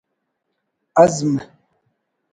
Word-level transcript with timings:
عزم 0.97 1.33